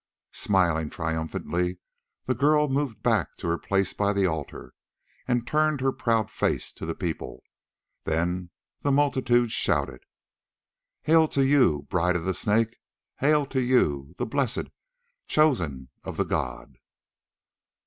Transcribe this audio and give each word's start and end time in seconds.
Smiling 0.33 0.89
triumphantly 0.89 1.77
the 2.25 2.33
girl 2.33 2.67
moved 2.67 3.03
back 3.03 3.37
to 3.37 3.47
her 3.49 3.59
place 3.59 3.93
by 3.93 4.11
the 4.13 4.25
altar, 4.25 4.73
and 5.27 5.45
turned 5.45 5.79
her 5.79 5.91
proud 5.91 6.31
face 6.31 6.71
to 6.71 6.87
the 6.87 6.95
people. 6.95 7.43
Then 8.05 8.49
the 8.79 8.91
multitude 8.91 9.51
shouted: 9.51 10.03
"Hail 11.03 11.27
to 11.27 11.45
you, 11.45 11.85
bride 11.91 12.15
of 12.15 12.23
the 12.25 12.33
Snake! 12.33 12.77
Hail 13.17 13.45
to 13.45 13.61
you, 13.61 14.15
the 14.17 14.25
blessed, 14.25 14.71
chosen 15.27 15.89
of 16.03 16.17
the 16.17 16.25
god!" 16.25 16.79